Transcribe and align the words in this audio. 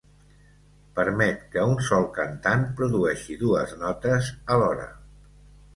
Permet 0.99 1.43
que 1.55 1.65
un 1.73 1.83
sol 1.89 2.07
cantant 2.17 2.67
produeixi 2.81 3.39
dues 3.47 3.79
notes 3.87 4.35
alhora. 4.57 4.91